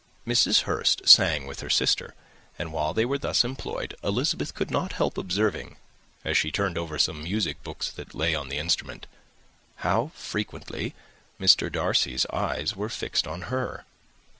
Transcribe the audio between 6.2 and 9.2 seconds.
as she turned over some music books that lay on the instrument,